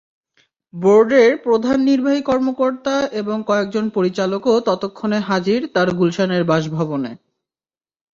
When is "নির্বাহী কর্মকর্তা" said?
1.81-2.95